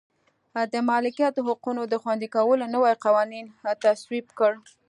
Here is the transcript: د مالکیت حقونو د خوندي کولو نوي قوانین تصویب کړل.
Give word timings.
د 0.73 0.75
مالکیت 0.89 1.35
حقونو 1.47 1.81
د 1.87 1.93
خوندي 2.01 2.27
کولو 2.35 2.63
نوي 2.75 2.93
قوانین 3.05 3.45
تصویب 3.83 4.25
کړل. 4.37 4.59